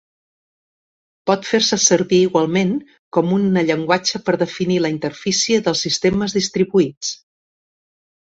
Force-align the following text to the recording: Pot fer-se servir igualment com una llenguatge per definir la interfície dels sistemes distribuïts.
Pot 1.29 1.43
fer-se 1.49 1.77
servir 1.83 2.21
igualment 2.27 2.71
com 3.17 3.35
una 3.35 3.63
llenguatge 3.69 4.23
per 4.29 4.35
definir 4.43 4.79
la 4.87 4.91
interfície 4.95 5.61
dels 5.67 5.85
sistemes 5.89 6.35
distribuïts. 6.39 7.13